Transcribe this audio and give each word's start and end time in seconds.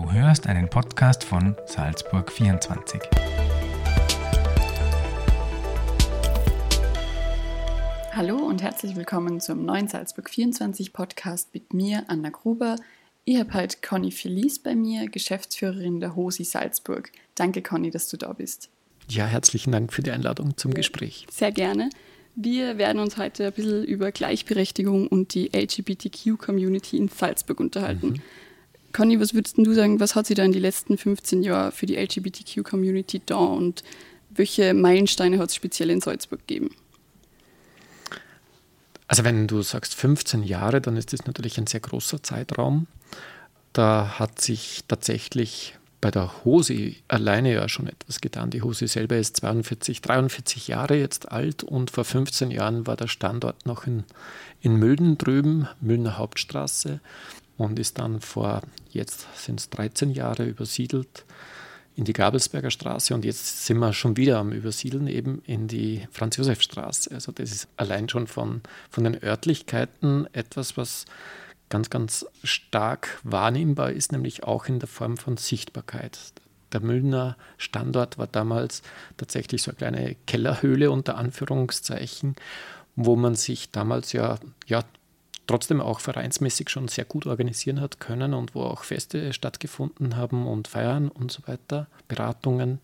Du 0.00 0.10
hörst 0.12 0.46
einen 0.46 0.70
Podcast 0.70 1.24
von 1.24 1.54
Salzburg 1.66 2.32
24. 2.32 3.02
Hallo 8.12 8.36
und 8.36 8.62
herzlich 8.62 8.96
willkommen 8.96 9.40
zum 9.40 9.66
neuen 9.66 9.88
Salzburg 9.88 10.30
24 10.30 10.94
Podcast 10.94 11.52
mit 11.52 11.74
mir, 11.74 12.04
Anna 12.06 12.30
Gruber. 12.30 12.76
Ich 13.26 13.38
habe 13.38 13.52
heute 13.52 13.76
Conny 13.86 14.10
Felice 14.10 14.60
bei 14.60 14.74
mir, 14.74 15.06
Geschäftsführerin 15.06 16.00
der 16.00 16.16
HOSI 16.16 16.44
Salzburg. 16.44 17.12
Danke, 17.34 17.60
Conny, 17.60 17.90
dass 17.90 18.08
du 18.08 18.16
da 18.16 18.32
bist. 18.32 18.70
Ja, 19.06 19.26
herzlichen 19.26 19.70
Dank 19.70 19.92
für 19.92 20.02
die 20.02 20.12
Einladung 20.12 20.56
zum 20.56 20.72
Gespräch. 20.72 21.26
Sehr 21.30 21.52
gerne. 21.52 21.90
Wir 22.34 22.78
werden 22.78 23.02
uns 23.02 23.18
heute 23.18 23.48
ein 23.48 23.52
bisschen 23.52 23.84
über 23.84 24.12
Gleichberechtigung 24.12 25.08
und 25.08 25.34
die 25.34 25.50
LGBTQ-Community 25.54 26.96
in 26.96 27.08
Salzburg 27.08 27.60
unterhalten. 27.60 28.12
Mhm. 28.12 28.22
Conny, 28.92 29.20
was 29.20 29.34
würdest 29.34 29.56
du 29.58 29.72
sagen, 29.72 30.00
was 30.00 30.14
hat 30.14 30.26
sie 30.26 30.34
da 30.34 30.44
in 30.44 30.52
den 30.52 30.62
letzten 30.62 30.98
15 30.98 31.42
Jahren 31.42 31.72
für 31.72 31.86
die 31.86 31.96
LGBTQ-Community 31.96 33.22
da 33.24 33.36
und 33.36 33.82
welche 34.30 34.74
Meilensteine 34.74 35.38
hat 35.38 35.50
es 35.50 35.54
speziell 35.54 35.90
in 35.90 36.00
Salzburg 36.00 36.40
gegeben? 36.46 36.70
Also 39.06 39.24
wenn 39.24 39.48
du 39.48 39.62
sagst 39.62 39.94
15 39.94 40.44
Jahre, 40.44 40.80
dann 40.80 40.96
ist 40.96 41.12
das 41.12 41.26
natürlich 41.26 41.58
ein 41.58 41.66
sehr 41.66 41.80
großer 41.80 42.22
Zeitraum. 42.22 42.86
Da 43.72 44.18
hat 44.18 44.40
sich 44.40 44.84
tatsächlich 44.86 45.76
bei 46.00 46.10
der 46.10 46.44
Hose 46.44 46.94
alleine 47.08 47.52
ja 47.52 47.68
schon 47.68 47.86
etwas 47.86 48.20
getan. 48.20 48.50
Die 48.50 48.62
Hose 48.62 48.88
selber 48.88 49.16
ist 49.16 49.36
42, 49.36 50.00
43 50.00 50.68
Jahre 50.68 50.96
jetzt 50.96 51.30
alt 51.30 51.62
und 51.62 51.90
vor 51.90 52.04
15 52.04 52.50
Jahren 52.50 52.86
war 52.86 52.96
der 52.96 53.08
Standort 53.08 53.66
noch 53.66 53.86
in, 53.86 54.04
in 54.60 54.76
Mülden 54.76 55.18
drüben, 55.18 55.68
Müllner 55.80 56.16
Hauptstraße 56.16 57.00
und 57.60 57.78
ist 57.78 57.98
dann 57.98 58.20
vor, 58.20 58.62
jetzt 58.90 59.26
sind 59.34 59.60
es 59.60 59.68
13 59.68 60.12
Jahre 60.12 60.46
übersiedelt 60.46 61.26
in 61.94 62.04
die 62.04 62.14
Gabelsberger 62.14 62.70
Straße 62.70 63.14
und 63.14 63.22
jetzt 63.22 63.66
sind 63.66 63.76
wir 63.78 63.92
schon 63.92 64.16
wieder 64.16 64.38
am 64.38 64.50
Übersiedeln 64.50 65.06
eben 65.06 65.42
in 65.44 65.68
die 65.68 66.08
Franz-Josef-Straße. 66.10 67.10
Also 67.12 67.32
das 67.32 67.52
ist 67.52 67.68
allein 67.76 68.08
schon 68.08 68.26
von, 68.26 68.62
von 68.88 69.04
den 69.04 69.22
Örtlichkeiten 69.22 70.26
etwas, 70.32 70.78
was 70.78 71.04
ganz, 71.68 71.90
ganz 71.90 72.24
stark 72.42 73.20
wahrnehmbar 73.24 73.92
ist, 73.92 74.10
nämlich 74.10 74.44
auch 74.44 74.64
in 74.64 74.78
der 74.78 74.88
Form 74.88 75.18
von 75.18 75.36
Sichtbarkeit. 75.36 76.18
Der 76.72 76.80
Müllner 76.80 77.36
Standort 77.58 78.16
war 78.16 78.26
damals 78.26 78.80
tatsächlich 79.18 79.62
so 79.62 79.70
eine 79.72 79.76
kleine 79.76 80.16
Kellerhöhle 80.26 80.90
unter 80.90 81.18
Anführungszeichen, 81.18 82.36
wo 82.96 83.16
man 83.16 83.34
sich 83.34 83.70
damals 83.70 84.14
ja, 84.14 84.38
ja 84.66 84.82
trotzdem 85.50 85.80
auch 85.80 85.98
vereinsmäßig 85.98 86.70
schon 86.70 86.86
sehr 86.86 87.04
gut 87.04 87.26
organisieren 87.26 87.80
hat 87.80 87.98
können 87.98 88.34
und 88.34 88.54
wo 88.54 88.62
auch 88.62 88.84
Feste 88.84 89.32
stattgefunden 89.32 90.14
haben 90.14 90.46
und 90.46 90.68
Feiern 90.68 91.08
und 91.08 91.32
so 91.32 91.42
weiter, 91.46 91.88
Beratungen, 92.06 92.78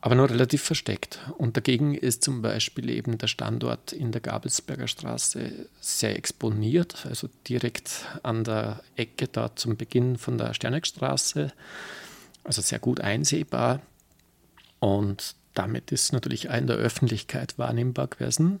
aber 0.00 0.16
nur 0.16 0.28
relativ 0.28 0.62
versteckt. 0.62 1.20
Und 1.38 1.56
dagegen 1.56 1.94
ist 1.94 2.24
zum 2.24 2.42
Beispiel 2.42 2.90
eben 2.90 3.16
der 3.16 3.28
Standort 3.28 3.92
in 3.92 4.10
der 4.10 4.20
Gabelsberger 4.20 4.88
Straße 4.88 5.68
sehr 5.80 6.16
exponiert, 6.16 7.06
also 7.06 7.28
direkt 7.46 8.04
an 8.24 8.42
der 8.42 8.82
Ecke 8.96 9.28
da 9.28 9.54
zum 9.54 9.76
Beginn 9.76 10.18
von 10.18 10.36
der 10.36 10.52
Sterneckstraße, 10.52 11.52
also 12.42 12.60
sehr 12.60 12.80
gut 12.80 13.00
einsehbar. 13.00 13.82
Und 14.80 15.36
damit 15.54 15.92
ist 15.92 16.12
natürlich 16.12 16.50
auch 16.50 16.56
in 16.56 16.66
der 16.66 16.76
Öffentlichkeit 16.76 17.56
wahrnehmbar 17.56 18.08
gewesen. 18.08 18.60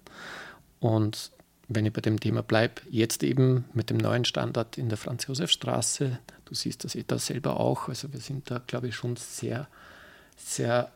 Und 0.78 1.32
wenn 1.68 1.86
ich 1.86 1.92
bei 1.92 2.00
dem 2.00 2.18
Thema 2.18 2.42
bleibe, 2.42 2.82
jetzt 2.90 3.22
eben 3.22 3.66
mit 3.74 3.90
dem 3.90 3.98
neuen 3.98 4.24
Standort 4.24 4.78
in 4.78 4.88
der 4.88 4.98
Franz-Josef-Straße, 4.98 6.18
du 6.46 6.54
siehst 6.54 6.84
das 6.84 6.94
eh 6.94 7.04
da 7.06 7.18
selber 7.18 7.60
auch, 7.60 7.88
also 7.88 8.12
wir 8.12 8.20
sind 8.20 8.50
da, 8.50 8.58
glaube 8.66 8.88
ich, 8.88 8.94
schon 8.94 9.16
sehr, 9.16 9.68
sehr 10.36 10.90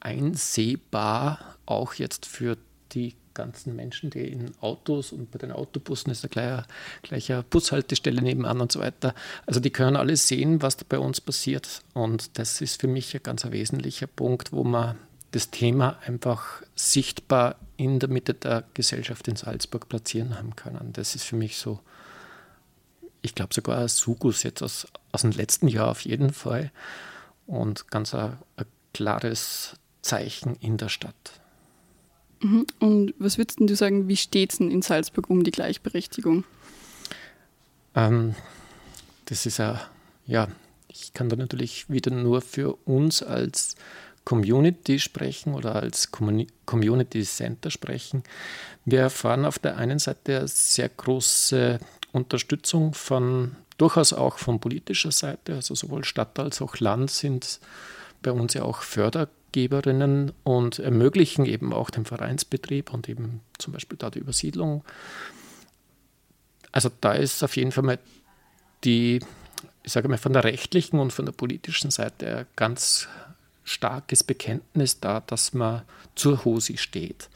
einsehbar, 0.00 1.56
auch 1.66 1.94
jetzt 1.94 2.26
für 2.26 2.56
die 2.92 3.14
ganzen 3.34 3.76
Menschen, 3.76 4.10
die 4.10 4.26
in 4.26 4.50
Autos 4.60 5.12
und 5.12 5.30
bei 5.30 5.38
den 5.38 5.52
Autobussen 5.52 6.10
ist 6.10 6.24
eine 6.36 6.64
gleiche, 7.02 7.44
Bushaltestelle 7.48 8.20
nebenan 8.20 8.60
und 8.60 8.72
so 8.72 8.80
weiter. 8.80 9.14
Also 9.46 9.60
die 9.60 9.70
können 9.70 9.96
alle 9.96 10.16
sehen, 10.16 10.60
was 10.60 10.76
da 10.76 10.84
bei 10.88 10.98
uns 10.98 11.20
passiert. 11.20 11.82
Und 11.94 12.36
das 12.38 12.60
ist 12.60 12.80
für 12.80 12.88
mich 12.88 13.14
ein 13.14 13.22
ganz 13.22 13.48
wesentlicher 13.48 14.08
Punkt, 14.08 14.52
wo 14.52 14.64
man 14.64 14.96
das 15.30 15.50
Thema 15.50 15.98
einfach 16.04 16.62
sichtbar 16.74 17.56
in 17.78 18.00
der 18.00 18.10
Mitte 18.10 18.34
der 18.34 18.64
Gesellschaft 18.74 19.28
in 19.28 19.36
Salzburg 19.36 19.88
platzieren 19.88 20.36
haben 20.36 20.56
können. 20.56 20.92
Das 20.92 21.14
ist 21.14 21.24
für 21.24 21.36
mich 21.36 21.56
so, 21.56 21.80
ich 23.22 23.34
glaube 23.34 23.54
sogar 23.54 23.78
ein 23.78 23.88
Sugus 23.88 24.42
jetzt 24.42 24.62
aus, 24.62 24.86
aus 25.12 25.22
dem 25.22 25.30
letzten 25.30 25.68
Jahr 25.68 25.88
auf 25.88 26.02
jeden 26.02 26.32
Fall 26.32 26.70
und 27.46 27.90
ganz 27.90 28.14
ein, 28.14 28.36
ein 28.56 28.66
klares 28.92 29.76
Zeichen 30.02 30.56
in 30.56 30.76
der 30.76 30.88
Stadt. 30.88 31.40
Mhm. 32.40 32.66
Und 32.80 33.14
was 33.18 33.38
würdest 33.38 33.60
du 33.60 33.76
sagen, 33.76 34.08
wie 34.08 34.16
steht 34.16 34.52
es 34.52 34.60
in 34.60 34.82
Salzburg 34.82 35.30
um 35.30 35.44
die 35.44 35.52
Gleichberechtigung? 35.52 36.44
Ähm, 37.94 38.34
das 39.26 39.46
ist 39.46 39.58
ja, 39.58 39.80
ja, 40.26 40.48
ich 40.88 41.12
kann 41.12 41.28
da 41.28 41.36
natürlich 41.36 41.88
wieder 41.88 42.10
nur 42.10 42.40
für 42.40 42.74
uns 42.86 43.22
als 43.22 43.76
Community 44.28 44.98
sprechen 44.98 45.54
oder 45.54 45.76
als 45.76 46.10
Community 46.12 47.22
Center 47.22 47.70
sprechen. 47.70 48.24
Wir 48.84 49.00
erfahren 49.00 49.46
auf 49.46 49.58
der 49.58 49.78
einen 49.78 49.98
Seite 49.98 50.46
sehr 50.46 50.90
große 50.90 51.78
Unterstützung 52.12 52.92
von 52.92 53.56
durchaus 53.78 54.12
auch 54.12 54.36
von 54.36 54.60
politischer 54.60 55.12
Seite, 55.12 55.54
also 55.54 55.74
sowohl 55.74 56.04
Stadt 56.04 56.38
als 56.38 56.60
auch 56.60 56.78
Land 56.78 57.10
sind 57.10 57.58
bei 58.20 58.30
uns 58.30 58.52
ja 58.52 58.64
auch 58.64 58.82
Fördergeberinnen 58.82 60.32
und 60.44 60.78
ermöglichen 60.78 61.46
eben 61.46 61.72
auch 61.72 61.88
den 61.88 62.04
Vereinsbetrieb 62.04 62.92
und 62.92 63.08
eben 63.08 63.40
zum 63.56 63.72
Beispiel 63.72 63.96
da 63.96 64.10
die 64.10 64.18
Übersiedlung. 64.18 64.84
Also 66.70 66.90
da 67.00 67.14
ist 67.14 67.42
auf 67.42 67.56
jeden 67.56 67.72
Fall 67.72 67.84
mal 67.84 67.98
die, 68.84 69.20
ich 69.84 69.92
sage 69.92 70.06
mal, 70.08 70.18
von 70.18 70.34
der 70.34 70.44
rechtlichen 70.44 70.98
und 70.98 71.14
von 71.14 71.24
der 71.24 71.32
politischen 71.32 71.90
Seite 71.90 72.46
ganz 72.56 73.08
starkes 73.68 74.24
Bekenntnis 74.24 75.00
da, 75.00 75.20
dass 75.20 75.54
man 75.54 75.82
zur 76.14 76.44
Hosi 76.44 76.76
steht. 76.76 77.28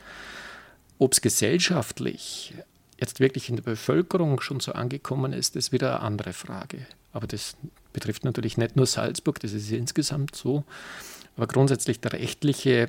Ob 0.99 1.13
es 1.13 1.21
gesellschaftlich 1.21 2.55
jetzt 2.99 3.21
wirklich 3.21 3.49
in 3.49 3.57
der 3.57 3.63
Bevölkerung 3.63 4.41
schon 4.41 4.61
so 4.61 4.73
angekommen 4.73 5.33
ist, 5.33 5.57
ist 5.57 5.73
wieder 5.73 5.97
eine 5.97 6.01
andere 6.01 6.33
Frage. 6.33 6.87
Aber 7.13 7.27
das 7.27 7.57
betrifft 7.93 8.25
natürlich 8.25 8.57
nicht 8.57 8.77
nur 8.77 8.87
Salzburg, 8.87 9.41
das 9.41 9.53
ist 9.53 9.71
insgesamt 9.71 10.35
so. 10.37 10.65
Aber 11.37 11.47
grundsätzlich 11.47 12.01
der 12.01 12.13
rechtliche 12.13 12.89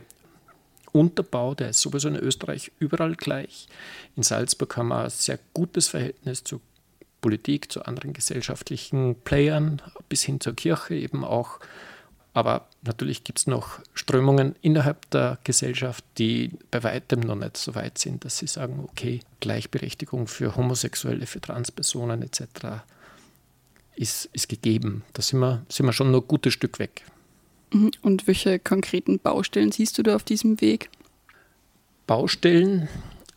Unterbau, 0.92 1.56
der 1.56 1.70
ist 1.72 1.81
sowieso 1.81 2.08
in 2.08 2.16
Österreich 2.16 2.72
überall 2.80 3.16
gleich. 3.16 3.68
In 4.16 4.24
Salzburg 4.24 4.78
haben 4.78 4.90
wir 4.90 5.06
ein 5.06 5.10
sehr 5.10 5.40
gutes 5.54 5.88
Verhältnis 5.90 6.44
zur 6.44 6.62
Politik, 7.22 7.72
zu 7.72 7.84
anderen 7.86 8.14
gesellschaftlichen 8.14 9.16
Playern, 9.16 9.81
bis 10.08 10.24
hin 10.24 10.40
zur 10.40 10.56
Kirche 10.56 10.94
eben 10.94 11.24
auch. 11.24 11.60
Aber 12.34 12.68
natürlich 12.82 13.24
gibt 13.24 13.40
es 13.40 13.48
noch 13.48 13.80
Strömungen 13.94 14.56
innerhalb 14.62 15.10
der 15.12 15.38
Gesellschaft, 15.44 16.04
die 16.18 16.52
bei 16.72 16.82
weitem 16.84 17.20
noch 17.20 17.36
nicht 17.36 17.58
so 17.58 17.76
weit 17.76 18.00
sind, 18.00 18.26
dass 18.26 18.40
sie 18.40 18.48
sagen, 18.48 18.88
okay, 18.90 19.20
Gleichberechtigung 19.40 20.28
für 20.28 20.56
Homosexuelle, 20.56 21.28
für 21.28 21.42
Transpersonen 21.42 22.24
etc. 22.24 22.82
Ist, 23.96 24.26
ist 24.34 24.50
gegeben. 24.50 25.04
Da 25.14 25.22
sind 25.22 25.40
wir, 25.40 25.64
sind 25.70 25.86
wir 25.86 25.94
schon 25.94 26.12
noch 26.12 26.22
ein 26.22 26.28
gutes 26.28 26.54
Stück 26.54 26.80
weg. 26.80 27.04
Mhm. 27.72 27.92
Und 28.02 28.26
welche 28.26 28.58
konkreten 28.58 29.20
Baustellen 29.20 29.72
siehst 29.72 30.00
du 30.00 30.04
da 30.04 30.16
auf 30.16 30.24
diesem 30.24 30.60
Weg? 30.60 30.90
Baustellen, 32.08 32.90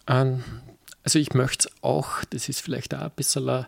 ähm, 0.07 0.43
also 1.05 1.19
ich 1.19 1.35
möchte 1.35 1.69
es 1.69 1.83
auch, 1.83 2.25
das 2.31 2.49
ist 2.49 2.61
vielleicht 2.61 2.95
auch 2.95 3.03
ein 3.03 3.11
bisschen 3.15 3.67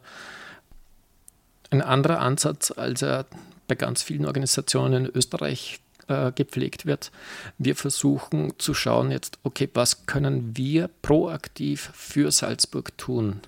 ein 1.71 1.83
anderer 1.83 2.21
Ansatz, 2.21 2.71
als 2.71 3.03
er 3.03 3.27
bei 3.69 3.77
ganz 3.77 4.03
vielen 4.03 4.27
Organisationen 4.27 5.07
in 5.07 5.13
Österreich 5.15 5.79
äh, 6.09 6.33
gepflegt 6.33 6.87
wird. 6.87 7.13
Wir 7.59 7.77
versuchen 7.77 8.55
zu 8.59 8.75
schauen 8.75 9.11
jetzt, 9.13 9.39
okay, 9.45 9.69
was 9.75 10.07
können 10.07 10.57
wir 10.57 10.89
proaktiv 11.03 11.91
für 11.95 12.33
Salzburg 12.33 12.97
tun? 12.99 13.41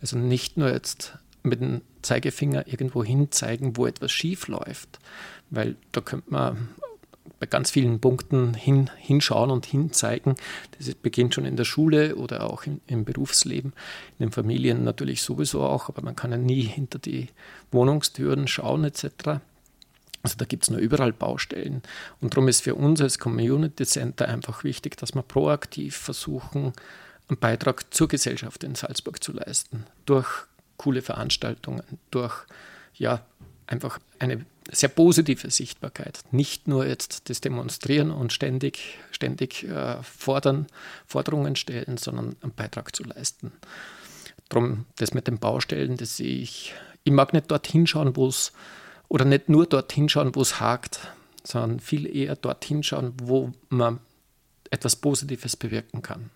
Also 0.00 0.18
nicht 0.18 0.56
nur 0.56 0.72
jetzt 0.72 1.18
mit 1.42 1.60
dem 1.60 1.82
Zeigefinger 2.02 2.66
irgendwo 2.66 3.04
hin 3.04 3.30
zeigen, 3.30 3.76
wo 3.76 3.86
etwas 3.86 4.10
schief 4.10 4.48
läuft, 4.48 4.98
weil 5.50 5.76
da 5.92 6.00
könnte 6.00 6.30
man 6.30 6.68
bei 7.40 7.46
ganz 7.46 7.70
vielen 7.70 8.00
Punkten 8.00 8.54
hin, 8.54 8.90
hinschauen 8.96 9.50
und 9.50 9.66
hinzeigen. 9.66 10.34
Das 10.76 10.92
beginnt 10.94 11.34
schon 11.34 11.44
in 11.44 11.56
der 11.56 11.64
Schule 11.64 12.16
oder 12.16 12.44
auch 12.44 12.64
im, 12.64 12.80
im, 12.86 13.04
Berufsleben, 13.04 13.72
in 14.18 14.26
den 14.26 14.32
Familien 14.32 14.82
natürlich 14.82 15.22
sowieso 15.22 15.62
auch, 15.62 15.88
aber 15.88 16.02
man 16.02 16.16
kann 16.16 16.32
ja 16.32 16.36
nie 16.38 16.62
hinter 16.62 16.98
die 16.98 17.28
Wohnungstüren 17.70 18.48
schauen 18.48 18.84
etc. 18.84 19.40
Also 20.28 20.36
da 20.36 20.44
gibt 20.44 20.64
es 20.64 20.70
nur 20.70 20.78
überall 20.78 21.14
Baustellen. 21.14 21.80
Und 22.20 22.34
darum 22.34 22.48
ist 22.48 22.60
für 22.60 22.74
uns 22.74 23.00
als 23.00 23.18
Community 23.18 23.86
Center 23.86 24.28
einfach 24.28 24.62
wichtig, 24.62 24.98
dass 24.98 25.14
wir 25.14 25.22
proaktiv 25.22 25.96
versuchen, 25.96 26.74
einen 27.28 27.38
Beitrag 27.38 27.94
zur 27.94 28.08
Gesellschaft 28.08 28.62
in 28.62 28.74
Salzburg 28.74 29.22
zu 29.22 29.32
leisten. 29.32 29.86
Durch 30.04 30.28
coole 30.76 31.00
Veranstaltungen, 31.00 31.82
durch 32.10 32.34
ja, 32.92 33.24
einfach 33.66 33.98
eine 34.18 34.44
sehr 34.70 34.90
positive 34.90 35.50
Sichtbarkeit. 35.50 36.20
Nicht 36.30 36.68
nur 36.68 36.86
jetzt 36.86 37.30
das 37.30 37.40
Demonstrieren 37.40 38.10
und 38.10 38.30
ständig, 38.30 38.98
ständig 39.12 39.64
äh, 39.64 40.02
fordern, 40.02 40.66
Forderungen 41.06 41.56
stellen, 41.56 41.96
sondern 41.96 42.36
einen 42.42 42.52
Beitrag 42.52 42.94
zu 42.94 43.02
leisten. 43.02 43.50
Darum, 44.50 44.84
das 44.96 45.14
mit 45.14 45.26
den 45.26 45.38
Baustellen, 45.38 45.96
das 45.96 46.18
sehe 46.18 46.38
ich. 46.40 46.74
Ich 47.04 47.12
mag 47.12 47.32
nicht 47.32 47.50
dorthin 47.50 47.86
schauen, 47.86 48.14
wo 48.14 48.26
es, 48.26 48.52
oder 49.08 49.24
nicht 49.24 49.48
nur 49.48 49.66
dorthin 49.66 50.08
schauen, 50.08 50.34
wo 50.34 50.42
es 50.42 50.60
hakt, 50.60 51.00
sondern 51.44 51.80
viel 51.80 52.06
eher 52.14 52.36
dorthin 52.36 52.82
schauen, 52.82 53.14
wo 53.22 53.52
man 53.68 54.00
etwas 54.70 54.96
Positives 54.96 55.56
bewirken 55.56 56.02
kann. 56.02 56.30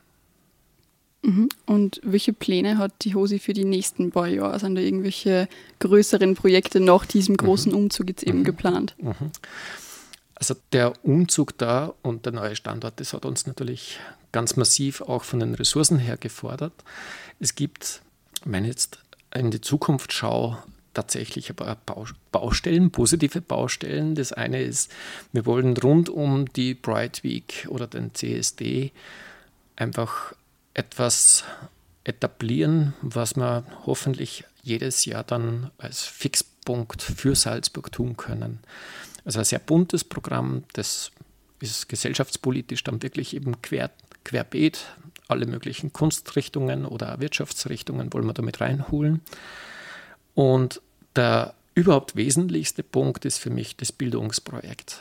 Mhm. 1.22 1.48
Und 1.66 2.00
welche 2.02 2.32
Pläne 2.32 2.78
hat 2.78 2.92
die 3.02 3.14
Hosi 3.14 3.38
für 3.38 3.52
die 3.52 3.64
nächsten 3.64 4.10
paar 4.10 4.26
Jahre? 4.26 4.58
Sind 4.58 4.74
da 4.74 4.80
irgendwelche 4.80 5.48
größeren 5.78 6.34
Projekte 6.34 6.80
nach 6.80 7.06
diesem 7.06 7.36
großen 7.36 7.72
mhm. 7.72 7.78
Umzug 7.78 8.08
jetzt 8.08 8.24
eben 8.24 8.40
mhm. 8.40 8.44
geplant? 8.44 8.96
Mhm. 8.98 9.30
Also 10.34 10.56
der 10.72 10.92
Umzug 11.04 11.56
da 11.58 11.94
und 12.02 12.26
der 12.26 12.32
neue 12.32 12.56
Standort, 12.56 12.98
das 12.98 13.12
hat 13.12 13.24
uns 13.24 13.46
natürlich 13.46 14.00
ganz 14.32 14.56
massiv 14.56 15.00
auch 15.02 15.22
von 15.22 15.38
den 15.38 15.54
Ressourcen 15.54 15.98
her 15.98 16.16
gefordert. 16.16 16.72
Es 17.38 17.54
gibt, 17.54 18.02
wenn 18.44 18.64
ich 18.64 18.70
jetzt 18.70 18.98
in 19.32 19.52
die 19.52 19.60
Zukunft 19.60 20.12
schaue, 20.12 20.58
tatsächlich 20.94 21.52
Baustellen, 22.30 22.90
positive 22.90 23.40
Baustellen. 23.40 24.14
Das 24.14 24.32
eine 24.32 24.62
ist, 24.62 24.92
wir 25.32 25.46
wollen 25.46 25.76
rund 25.76 26.08
um 26.08 26.52
die 26.52 26.74
Bright 26.74 27.24
Week 27.24 27.66
oder 27.68 27.86
den 27.86 28.14
CSD 28.14 28.92
einfach 29.76 30.34
etwas 30.74 31.44
etablieren, 32.04 32.94
was 33.02 33.36
wir 33.36 33.64
hoffentlich 33.86 34.44
jedes 34.62 35.04
Jahr 35.04 35.24
dann 35.24 35.70
als 35.78 36.02
Fixpunkt 36.02 37.02
für 37.02 37.34
Salzburg 37.34 37.92
tun 37.92 38.16
können. 38.16 38.60
Also 39.24 39.38
ein 39.38 39.44
sehr 39.44 39.58
buntes 39.58 40.04
Programm, 40.04 40.64
das 40.72 41.12
ist 41.60 41.88
gesellschaftspolitisch 41.88 42.82
dann 42.82 43.02
wirklich 43.02 43.34
eben 43.34 43.60
quer, 43.62 43.90
querbeet. 44.24 44.84
Alle 45.28 45.46
möglichen 45.46 45.92
Kunstrichtungen 45.92 46.84
oder 46.84 47.20
Wirtschaftsrichtungen 47.20 48.12
wollen 48.12 48.26
wir 48.26 48.34
damit 48.34 48.60
reinholen. 48.60 49.20
Und 50.34 50.80
der 51.16 51.54
überhaupt 51.74 52.16
wesentlichste 52.16 52.82
Punkt 52.82 53.24
ist 53.24 53.38
für 53.38 53.50
mich 53.50 53.76
das 53.76 53.92
Bildungsprojekt. 53.92 55.00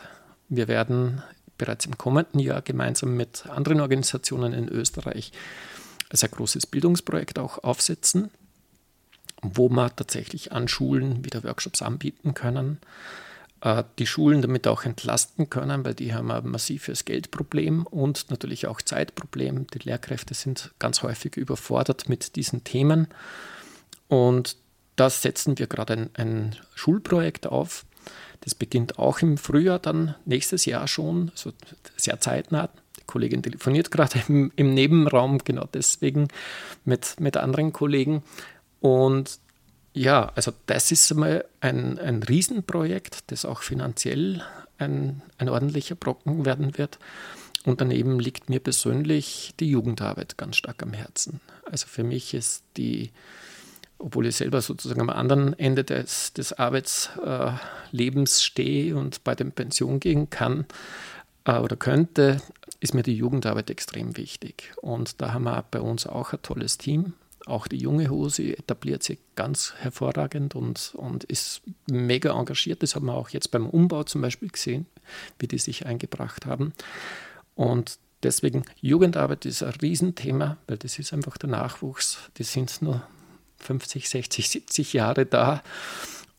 Wir 0.50 0.68
werden 0.68 1.22
bereits 1.57 1.86
im 1.86 1.98
kommenden 1.98 2.39
Jahr 2.39 2.62
gemeinsam 2.62 3.16
mit 3.16 3.45
anderen 3.45 3.81
Organisationen 3.81 4.54
in 4.54 4.68
Österreich 4.68 5.31
ein 6.10 6.18
sehr 6.18 6.30
großes 6.30 6.66
Bildungsprojekt 6.66 7.39
auch 7.39 7.63
aufsetzen, 7.63 8.31
wo 9.42 9.69
wir 9.69 9.95
tatsächlich 9.95 10.51
an 10.51 10.68
Schulen 10.68 11.24
wieder 11.24 11.44
Workshops 11.44 11.81
anbieten 11.81 12.34
können, 12.34 12.80
äh, 13.62 13.84
die 14.00 14.07
Schulen 14.07 14.42
damit 14.42 14.68
auch 14.68 14.84
entlasten 14.84 15.50
können, 15.50 15.86
weil 15.86 15.94
die 15.94 16.13
haben 16.13 16.31
ein 16.31 16.50
massives 16.50 17.06
Geldproblem 17.06 17.86
und 17.86 18.30
natürlich 18.30 18.68
auch 18.68 18.81
Zeitproblem. 18.81 19.68
Die 19.68 19.80
Lehrkräfte 19.80 20.34
sind 20.34 20.72
ganz 20.80 21.04
häufig 21.04 21.38
überfordert 21.38 22.10
mit 22.10 22.36
diesen 22.36 22.63
Themen. 22.63 23.07
Und 24.07 24.57
da 24.95 25.09
setzen 25.09 25.57
wir 25.57 25.67
gerade 25.67 25.93
ein, 25.93 26.09
ein 26.13 26.55
Schulprojekt 26.75 27.47
auf, 27.47 27.85
das 28.41 28.55
beginnt 28.55 28.97
auch 28.97 29.19
im 29.19 29.38
Frühjahr 29.38 29.79
dann 29.79 30.15
nächstes 30.25 30.65
Jahr 30.65 30.88
schon, 30.88 31.29
also 31.31 31.53
sehr 31.95 32.19
zeitnah. 32.19 32.69
Die 32.99 33.03
Kollegin 33.05 33.43
telefoniert 33.43 33.91
gerade 33.91 34.19
im, 34.27 34.51
im 34.55 34.73
Nebenraum, 34.73 35.38
genau 35.39 35.67
deswegen 35.71 36.27
mit, 36.83 37.19
mit 37.19 37.38
anderen 37.38 37.71
Kollegen. 37.71 38.23
Und 38.79 39.39
ja, 39.93 40.31
also 40.35 40.51
das 40.65 40.91
ist 40.91 41.11
einmal 41.11 41.45
ein, 41.59 41.99
ein 41.99 42.23
Riesenprojekt, 42.23 43.31
das 43.31 43.45
auch 43.45 43.61
finanziell 43.61 44.43
ein, 44.79 45.21
ein 45.38 45.49
ordentlicher 45.49 45.95
Brocken 45.95 46.45
werden 46.45 46.77
wird. 46.77 46.97
Und 47.63 47.79
daneben 47.79 48.19
liegt 48.19 48.49
mir 48.49 48.59
persönlich 48.59 49.53
die 49.59 49.69
Jugendarbeit 49.69 50.38
ganz 50.38 50.57
stark 50.57 50.81
am 50.81 50.93
Herzen. 50.93 51.41
Also 51.69 51.85
für 51.85 52.03
mich 52.03 52.33
ist 52.33 52.63
die 52.75 53.11
obwohl 54.01 54.27
ich 54.27 54.36
selber 54.36 54.62
sozusagen 54.62 55.01
am 55.01 55.09
anderen 55.09 55.57
Ende 55.57 55.83
des, 55.83 56.33
des 56.33 56.53
Arbeitslebens 56.53 58.44
stehe 58.44 58.95
und 58.95 59.24
bei 59.24 59.36
der 59.36 59.45
Pension 59.45 60.00
gehen 60.00 60.30
kann 60.30 60.65
äh, 61.45 61.57
oder 61.57 61.75
könnte, 61.75 62.42
ist 62.80 62.94
mir 62.94 63.03
die 63.03 63.15
Jugendarbeit 63.15 63.69
extrem 63.69 64.18
wichtig. 64.18 64.71
Und 64.81 65.21
da 65.21 65.33
haben 65.33 65.44
wir 65.44 65.63
bei 65.69 65.80
uns 65.80 66.07
auch 66.07 66.33
ein 66.33 66.42
tolles 66.42 66.77
Team. 66.77 67.13
Auch 67.45 67.68
die 67.68 67.77
junge 67.77 68.09
Hose 68.09 68.57
etabliert 68.57 69.03
sich 69.03 69.19
ganz 69.36 69.74
hervorragend 69.77 70.56
und, 70.56 70.94
und 70.95 71.24
ist 71.24 71.62
mega 71.89 72.38
engagiert. 72.38 72.83
Das 72.83 72.95
haben 72.95 73.06
wir 73.06 73.15
auch 73.15 73.30
jetzt 73.30 73.51
beim 73.51 73.68
Umbau 73.68 74.03
zum 74.03 74.21
Beispiel 74.21 74.50
gesehen, 74.50 74.86
wie 75.39 75.48
die 75.48 75.57
sich 75.57 75.86
eingebracht 75.86 76.45
haben. 76.45 76.74
Und 77.56 77.98
deswegen, 78.24 78.63
Jugendarbeit 78.80 79.45
ist 79.45 79.63
ein 79.63 79.74
Riesenthema, 79.81 80.57
weil 80.68 80.77
das 80.77 81.00
ist 81.00 81.13
einfach 81.13 81.38
der 81.38 81.50
Nachwuchs. 81.50 82.19
Die 82.38 82.44
sind 82.44 82.81
nur 82.81 83.01
50, 83.62 84.10
60, 84.10 84.50
70 84.50 84.94
Jahre 84.94 85.25
da. 85.25 85.62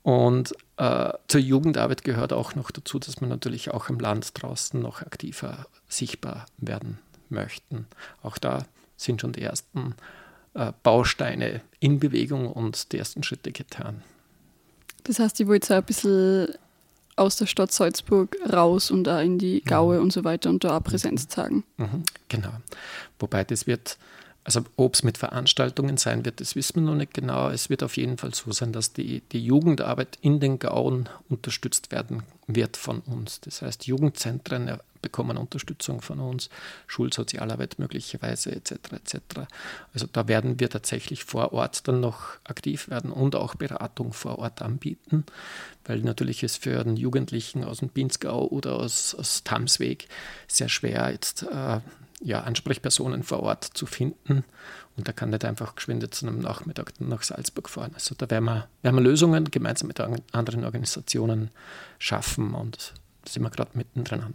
Und 0.03 0.53
äh, 0.79 1.13
zur 1.29 1.41
Jugendarbeit 1.41 2.03
gehört 2.03 2.33
auch 2.33 2.55
noch 2.55 2.71
dazu, 2.71 2.99
dass 2.99 3.21
man 3.21 3.31
natürlich 3.31 3.71
auch 3.71 3.89
im 3.89 4.01
Land 4.01 4.31
draußen 4.43 4.81
noch 4.81 5.03
aktiver 5.03 5.67
sichtbar 5.89 6.47
werden 6.59 6.99
möchten. 7.29 7.87
Auch 8.23 8.39
da 8.39 8.65
sind 8.97 9.21
schon 9.21 9.33
die 9.33 9.43
ersten 9.43 9.95
äh, 10.55 10.73
Bausteine 10.83 11.61
in 11.81 12.01
Bewegung 12.01 12.51
und 12.51 12.93
die 12.93 12.99
ersten 12.99 13.23
Schritte 13.23 13.53
getan. 13.53 14.03
Das 15.05 15.19
heißt, 15.19 15.41
ich 15.41 15.47
wollte 15.47 15.77
ein 15.77 15.85
bisschen 15.85 16.55
aus 17.17 17.37
der 17.37 17.47
Stadt 17.47 17.73
Salzburg 17.73 18.37
raus 18.51 18.91
und 18.91 19.05
da 19.05 19.21
in 19.21 19.39
die 19.39 19.63
Gaue 19.63 19.97
mhm. 19.97 20.03
und 20.05 20.13
so 20.13 20.25
weiter 20.25 20.51
und 20.51 20.65
da 20.65 20.79
auch 20.79 20.83
Präsenz 20.83 21.29
zeigen. 21.29 21.65
Mhm, 21.77 22.05
genau. 22.29 22.53
Wobei 23.19 23.45
das 23.45 23.67
wird 23.67 23.99
also 24.45 24.63
ob 24.77 24.95
es 24.95 25.05
mit 25.05 25.19
Veranstaltungen 25.19 25.97
sein 25.97 26.25
wird, 26.25 26.41
das 26.41 26.57
wissen 26.57 26.77
wir 26.77 26.91
noch 26.91 26.97
nicht 26.97 27.15
genau. 27.15 27.49
Es 27.51 27.71
wird 27.71 27.83
auf 27.83 27.97
jeden 27.97 28.19
Fall 28.19 28.35
so 28.35 28.51
sein, 28.51 28.73
dass 28.73 28.93
die, 28.93 29.23
die 29.33 29.45
Jugendarbeit 29.45 30.19
in 30.21 30.41
den 30.41 30.59
Gauen 30.59 31.09
unterstützt 31.29 31.93
werden 31.93 32.25
wird 32.49 32.77
von 32.77 33.01
uns. 33.01 33.41
Das 33.41 33.63
heißt, 33.63 33.87
Jugendzentren 33.87 34.79
bekommen 35.01 35.37
Unterstützung 35.37 36.01
von 36.01 36.21
uns, 36.21 36.49
Schulsozialarbeit 36.87 37.79
möglicherweise 37.79 38.53
etc. 38.53 38.73
etc. 38.93 39.19
Also 39.93 40.07
da 40.11 40.29
werden 40.29 40.59
wir 40.61 40.71
tatsächlich 40.71 41.25
vor 41.25 41.53
Ort 41.53 41.87
dann 41.89 42.01
noch 42.01 42.39
aktiv 42.45 42.89
werden 42.89 43.13
und 43.13 43.35
auch 43.35 43.57
Beratung 43.57 44.13
vor 44.13 44.39
Ort 44.39 44.63
anbieten, 44.63 45.25
weil 45.85 46.01
natürlich 46.01 46.43
es 46.43 46.57
für 46.57 46.81
einen 46.81 46.97
Jugendlichen 46.97 47.65
aus 47.65 47.79
dem 47.79 47.91
Pinzgau 47.91 48.47
oder 48.47 48.77
aus, 48.77 49.15
aus 49.15 49.43
Tamsweg 49.45 50.09
sehr 50.47 50.69
schwer 50.69 51.11
jetzt 51.11 51.43
äh, 51.43 51.81
ja, 52.23 52.41
Ansprechpersonen 52.43 53.23
vor 53.23 53.41
Ort 53.41 53.65
zu 53.65 53.87
finden. 53.87 54.45
Und 54.97 55.09
da 55.09 55.13
kann 55.13 55.31
nicht 55.31 55.45
einfach 55.45 55.75
geschwind 55.75 56.15
zu 56.15 56.27
einem 56.27 56.39
Nachmittag 56.39 56.93
nach 57.01 57.23
Salzburg 57.23 57.69
fahren. 57.69 57.93
Also 57.95 58.15
da 58.17 58.29
werden 58.31 58.45
wir, 58.45 58.69
werden 58.83 58.97
wir 58.97 59.03
Lösungen 59.03 59.51
gemeinsam 59.51 59.89
mit 59.89 60.01
anderen 60.01 60.65
Organisationen 60.65 61.51
schaffen 61.99 62.55
und 62.55 62.95
da 63.25 63.31
sind 63.31 63.43
wir 63.43 63.51
gerade 63.51 63.71
mittendrin. 63.75 64.35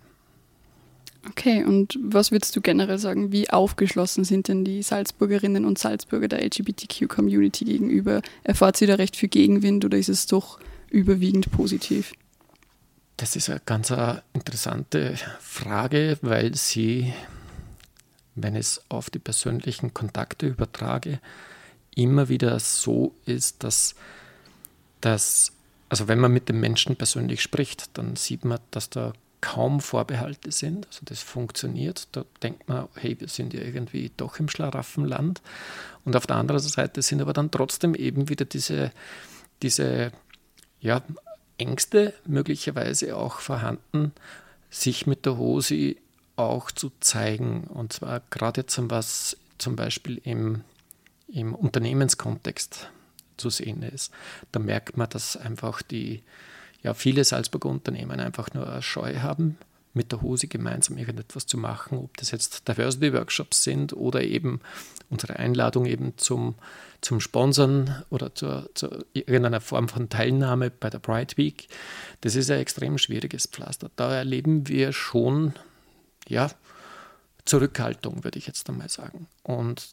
Okay, 1.30 1.64
und 1.64 2.00
was 2.02 2.32
würdest 2.32 2.56
du 2.56 2.62
generell 2.62 3.00
sagen, 3.00 3.32
wie 3.32 3.50
aufgeschlossen 3.50 4.24
sind 4.24 4.48
denn 4.48 4.64
die 4.64 4.82
Salzburgerinnen 4.82 5.66
und 5.66 5.78
Salzburger 5.78 6.28
der 6.28 6.44
LGBTQ-Community 6.44 7.66
gegenüber? 7.66 8.22
Erfahrt 8.44 8.78
sie 8.78 8.86
da 8.86 8.96
recht 8.96 9.16
viel 9.16 9.30
Gegenwind 9.30 9.84
oder 9.84 9.98
ist 9.98 10.10
es 10.10 10.26
doch 10.26 10.60
überwiegend 10.90 11.52
positiv? 11.52 12.14
Das 13.18 13.36
ist 13.36 13.50
eine 13.50 13.62
ganz 13.66 13.92
interessante 14.34 15.16
Frage, 15.42 16.18
weil 16.22 16.56
sie 16.56 17.14
wenn 18.38 18.56
es 18.56 18.82
auf 18.90 19.10
die 19.10 19.20
persönlichen 19.20 19.94
Kontakte 19.94 20.48
übertrage, 20.48 21.20
immer 21.96 22.30
wieder 22.30 22.60
so 22.60 23.16
ist, 23.26 23.64
dass, 23.64 23.96
dass, 25.02 25.52
also 25.90 26.08
wenn 26.08 26.20
man 26.20 26.32
mit 26.32 26.48
dem 26.48 26.60
Menschen 26.60 26.96
persönlich 26.96 27.42
spricht, 27.42 27.98
dann 27.98 28.16
sieht 28.16 28.46
man, 28.46 28.60
dass 28.72 28.90
da 28.90 29.14
kaum 29.42 29.82
Vorbehalte 29.82 30.52
sind. 30.52 30.88
Also 30.88 31.02
das 31.06 31.22
funktioniert. 31.22 32.08
Da 32.12 32.26
denkt 32.42 32.68
man, 32.70 32.88
hey, 32.96 33.20
wir 33.20 33.28
sind 33.28 33.54
ja 33.54 33.62
irgendwie 33.62 34.12
doch 34.18 34.40
im 34.40 34.50
Schlaraffenland. 34.50 35.42
Und 36.06 36.16
auf 36.16 36.28
der 36.28 36.38
anderen 36.38 36.62
Seite 36.62 37.02
sind 37.02 37.22
aber 37.22 37.34
dann 37.34 37.52
trotzdem 37.52 37.96
eben 37.96 38.30
wieder 38.30 38.46
diese, 38.46 38.92
diese 39.62 40.12
ja, 40.80 41.02
Ängste 41.58 42.14
möglicherweise 42.26 43.16
auch 43.16 43.40
vorhanden, 43.40 44.12
sich 44.70 45.08
mit 45.08 45.26
der 45.26 45.38
Hose 45.38 45.96
auch 46.38 46.72
zu 46.72 46.92
zeigen. 47.00 47.66
Und 47.66 47.94
zwar 47.94 48.22
gerade 48.30 48.62
jetzt, 48.62 48.80
was 48.90 49.38
zum 49.58 49.76
Beispiel 49.76 50.22
im, 50.24 50.62
im 51.28 51.54
Unternehmenskontext 51.54 52.90
zu 53.38 53.50
sehen 53.50 53.84
ist. 53.84 54.12
Da 54.52 54.60
merkt 54.60 54.98
man, 54.98 55.10
dass 55.10 55.38
einfach 55.38 55.82
die, 55.82 56.24
ja, 56.82 56.94
viele 56.94 57.24
Salzburger 57.24 57.70
Unternehmen 57.70 58.20
einfach 58.20 58.54
nur 58.54 58.82
Scheu 58.82 59.18
haben, 59.20 59.58
mit 59.94 60.12
der 60.12 60.22
HOSI 60.22 60.48
gemeinsam 60.48 60.98
irgendetwas 60.98 61.48
zu 61.48 61.58
machen, 61.58 61.98
ob 61.98 62.16
das 62.18 62.32
jetzt 62.32 62.68
Diversity-Workshops 62.68 63.64
sind 63.64 63.94
oder 63.94 64.22
eben 64.22 64.62
unsere 65.10 65.38
Einladung 65.38 65.86
eben 65.86 66.18
zum, 66.18 66.56
zum 67.02 67.20
Sponsern 67.20 68.04
oder 68.10 68.34
zur, 68.36 68.70
zu 68.76 69.06
irgendeiner 69.14 69.62
Form 69.62 69.90
von 69.90 70.10
Teilnahme 70.10 70.70
bei 70.70 70.90
der 70.90 71.00
Bright 71.00 71.38
Week. 71.38 71.68
Das 72.22 72.36
ist 72.36 72.52
ein 72.52 72.60
extrem 72.60 72.98
schwieriges 72.98 73.48
Pflaster. 73.48 73.90
Da 73.96 74.14
erleben 74.14 74.68
wir 74.68 74.94
schon, 74.94 75.54
ja, 76.30 76.50
Zurückhaltung, 77.46 78.24
würde 78.24 78.40
ich 78.40 78.48
jetzt 78.48 78.70
einmal 78.70 78.90
sagen. 78.90 79.28
Und 79.44 79.90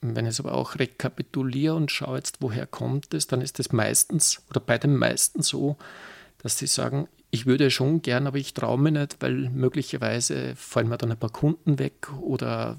wenn 0.00 0.26
ich 0.26 0.30
es 0.30 0.40
aber 0.40 0.52
auch 0.52 0.78
rekapituliere 0.78 1.74
und 1.74 1.90
schaue 1.90 2.18
jetzt, 2.18 2.38
woher 2.40 2.66
kommt 2.66 3.14
es, 3.14 3.26
dann 3.26 3.40
ist 3.40 3.58
es 3.60 3.72
meistens 3.72 4.42
oder 4.50 4.60
bei 4.60 4.78
den 4.78 4.96
meisten 4.96 5.42
so, 5.42 5.76
dass 6.38 6.58
sie 6.58 6.66
sagen, 6.66 7.08
ich 7.30 7.46
würde 7.46 7.70
schon 7.70 8.02
gern, 8.02 8.26
aber 8.26 8.38
ich 8.38 8.54
traue 8.54 8.78
mir 8.78 8.92
nicht, 8.92 9.16
weil 9.20 9.50
möglicherweise 9.50 10.54
fallen 10.56 10.88
mir 10.88 10.98
dann 10.98 11.12
ein 11.12 11.18
paar 11.18 11.30
Kunden 11.30 11.78
weg 11.78 12.10
oder 12.20 12.76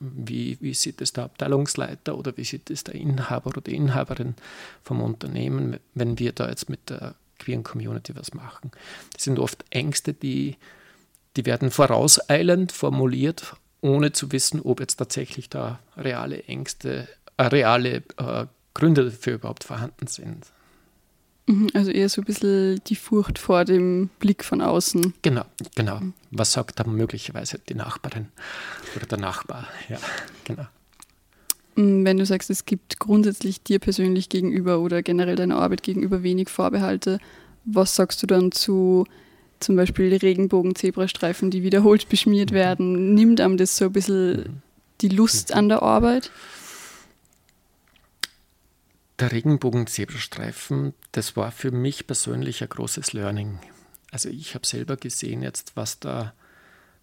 wie, 0.00 0.56
wie 0.60 0.74
sieht 0.74 1.00
es 1.00 1.12
der 1.12 1.24
Abteilungsleiter 1.24 2.16
oder 2.16 2.36
wie 2.36 2.44
sieht 2.44 2.70
es 2.70 2.84
der 2.84 2.94
Inhaber 2.94 3.48
oder 3.48 3.60
die 3.60 3.74
Inhaberin 3.74 4.34
vom 4.82 5.02
Unternehmen, 5.02 5.78
wenn 5.94 6.18
wir 6.18 6.32
da 6.32 6.48
jetzt 6.48 6.70
mit 6.70 6.90
der 6.90 7.16
queeren 7.38 7.64
Community 7.64 8.14
was 8.16 8.34
machen. 8.34 8.70
Das 9.12 9.24
sind 9.24 9.38
oft 9.38 9.64
Ängste, 9.70 10.12
die, 10.12 10.56
die 11.36 11.46
werden 11.46 11.70
vorauseilend 11.70 12.72
formuliert, 12.72 13.54
ohne 13.80 14.12
zu 14.12 14.32
wissen, 14.32 14.60
ob 14.60 14.80
jetzt 14.80 14.96
tatsächlich 14.96 15.48
da 15.48 15.78
reale 15.96 16.42
Ängste, 16.44 17.08
äh, 17.36 17.44
reale 17.44 18.02
äh, 18.16 18.46
Gründe 18.74 19.04
dafür 19.04 19.34
überhaupt 19.34 19.64
vorhanden 19.64 20.06
sind. 20.06 20.46
Mhm, 21.46 21.68
also 21.72 21.90
eher 21.90 22.08
so 22.08 22.20
ein 22.20 22.24
bisschen 22.24 22.80
die 22.86 22.96
Furcht 22.96 23.38
vor 23.38 23.64
dem 23.64 24.10
Blick 24.18 24.44
von 24.44 24.60
außen. 24.60 25.14
Genau, 25.22 25.44
genau. 25.74 26.00
Was 26.30 26.52
sagt 26.52 26.78
dann 26.78 26.94
möglicherweise 26.94 27.58
die 27.58 27.74
Nachbarin 27.74 28.28
oder 28.96 29.06
der 29.06 29.18
Nachbar? 29.18 29.66
Ja, 29.88 29.98
genau. 30.44 30.66
Mhm, 31.76 32.04
wenn 32.04 32.18
du 32.18 32.26
sagst, 32.26 32.50
es 32.50 32.66
gibt 32.66 32.98
grundsätzlich 32.98 33.62
dir 33.62 33.78
persönlich 33.78 34.28
gegenüber 34.28 34.80
oder 34.80 35.02
generell 35.02 35.36
deiner 35.36 35.56
Arbeit 35.56 35.82
gegenüber 35.82 36.22
wenig 36.22 36.50
Vorbehalte, 36.50 37.18
was 37.64 37.96
sagst 37.96 38.22
du 38.22 38.26
dann 38.26 38.52
zu 38.52 39.06
zum 39.60 39.76
Beispiel 39.76 40.14
Regenbogen-Zebrastreifen, 40.14 41.50
die 41.50 41.62
wiederholt 41.62 42.08
beschmiert 42.08 42.50
mhm. 42.50 42.54
werden? 42.54 43.14
Nimmt 43.14 43.40
einem 43.40 43.56
das 43.56 43.76
so 43.76 43.86
ein 43.86 43.92
bisschen 43.92 44.36
mhm. 44.36 44.62
die 45.00 45.08
Lust 45.08 45.54
an 45.54 45.68
der 45.68 45.82
Arbeit? 45.82 46.30
Der 49.18 49.32
Regenbogen-Zebrastreifen, 49.32 50.94
das 51.12 51.36
war 51.36 51.50
für 51.50 51.70
mich 51.70 52.06
persönlich 52.06 52.62
ein 52.62 52.68
großes 52.68 53.12
Learning. 53.12 53.58
Also 54.10 54.28
ich 54.28 54.54
habe 54.54 54.66
selber 54.66 54.96
gesehen 54.96 55.42
jetzt, 55.42 55.72
was 55.74 55.98
da, 55.98 56.32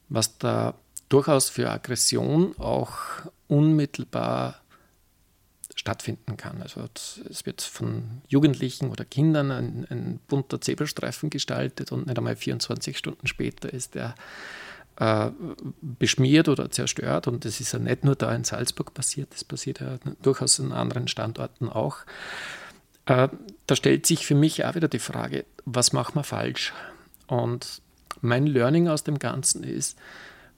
was 0.10 0.38
da 0.38 0.76
durchaus 1.10 1.50
für 1.50 1.70
Aggression 1.70 2.56
auch 2.58 2.98
unmittelbar 3.48 4.62
stattfinden 5.76 6.38
kann. 6.38 6.62
Also 6.62 6.86
es 7.30 7.46
wird 7.46 7.62
von 7.62 8.22
Jugendlichen 8.28 8.90
oder 8.90 9.04
Kindern 9.04 9.52
ein, 9.52 9.86
ein 9.90 10.20
bunter 10.28 10.62
Zebrastreifen 10.62 11.30
gestaltet 11.30 11.92
und 11.92 12.08
nicht 12.08 12.18
einmal 12.18 12.38
24 12.38 12.98
Stunden 12.98 13.28
später 13.28 13.72
ist 13.72 13.94
der 13.94 14.16
äh, 14.98 15.30
beschmiert 15.82 16.48
oder 16.48 16.72
zerstört. 16.72 17.28
Und 17.28 17.44
das 17.44 17.60
ist 17.60 17.74
ja 17.74 17.80
nicht 17.80 18.06
nur 18.06 18.16
da 18.16 18.34
in 18.34 18.46
Salzburg 18.46 18.94
passiert, 18.94 19.34
das 19.34 19.44
passiert 19.44 19.82
ja 19.82 19.98
durchaus 20.22 20.60
an 20.62 20.72
anderen 20.72 21.10
Standorten 21.10 21.68
auch. 21.68 21.98
Äh, 23.06 23.28
da 23.68 23.76
stellt 23.76 24.06
sich 24.06 24.26
für 24.26 24.36
mich 24.36 24.64
auch 24.64 24.76
wieder 24.76 24.88
die 24.88 25.00
Frage, 25.00 25.46
was 25.66 25.92
machen 25.92 26.16
wir 26.16 26.24
falsch? 26.24 26.74
Und 27.28 27.82
mein 28.22 28.48
Learning 28.48 28.88
aus 28.88 29.04
dem 29.04 29.20
Ganzen 29.20 29.64
ist, 29.64 29.98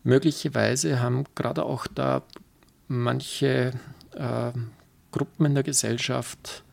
möglicherweise 0.04 1.00
haben 1.00 1.26
gerade 1.34 1.64
auch 1.64 1.88
da 1.88 2.22
manche 2.88 3.74
äh, 4.14 4.52
Gruppen 5.18 5.46
in 5.46 5.54
der 5.56 5.64
Gesellschaft 5.64 6.64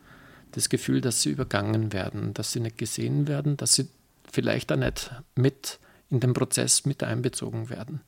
das 0.51 0.69
Gefühl, 0.69 1.01
dass 1.01 1.21
sie 1.21 1.31
übergangen 1.31 1.91
werden, 1.91 2.33
dass 2.33 2.51
sie 2.51 2.59
nicht 2.59 2.77
gesehen 2.77 3.27
werden, 3.27 3.57
dass 3.57 3.73
sie 3.73 3.87
vielleicht 4.31 4.71
auch 4.71 4.77
nicht 4.77 5.11
mit 5.35 5.79
in 6.09 6.19
den 6.19 6.33
Prozess 6.33 6.85
mit 6.85 7.03
einbezogen 7.03 7.69
werden. 7.69 8.01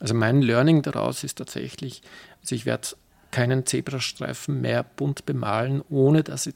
Also 0.00 0.14
mein 0.14 0.42
Learning 0.42 0.82
daraus 0.82 1.24
ist 1.24 1.38
tatsächlich, 1.38 2.02
also 2.40 2.54
ich 2.54 2.66
werde 2.66 2.88
keinen 3.30 3.66
Zebrastreifen 3.66 4.60
mehr 4.60 4.84
bunt 4.84 5.26
bemalen, 5.26 5.82
ohne 5.88 6.22
dass 6.22 6.46
ich 6.46 6.54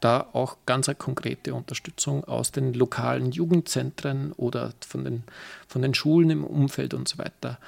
da 0.00 0.28
auch 0.32 0.56
ganz 0.66 0.88
eine 0.88 0.96
konkrete 0.96 1.54
Unterstützung 1.54 2.24
aus 2.24 2.50
den 2.50 2.74
lokalen 2.74 3.30
Jugendzentren 3.30 4.32
oder 4.32 4.72
von 4.86 5.04
den, 5.04 5.22
von 5.68 5.82
den 5.82 5.94
Schulen 5.94 6.30
im 6.30 6.44
Umfeld 6.44 6.94
und 6.94 7.08
so 7.08 7.18
weiter 7.18 7.58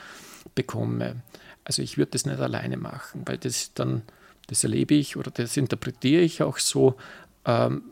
bekomme. 0.54 1.22
Also 1.64 1.82
ich 1.82 1.96
würde 1.96 2.12
das 2.12 2.26
nicht 2.26 2.40
alleine 2.40 2.76
machen, 2.76 3.22
weil 3.26 3.38
das 3.38 3.72
dann, 3.74 4.02
das 4.46 4.64
erlebe 4.64 4.94
ich 4.94 5.16
oder 5.16 5.30
das 5.30 5.56
interpretiere 5.56 6.22
ich 6.22 6.42
auch 6.42 6.58
so. 6.58 6.96
Ähm, 7.44 7.82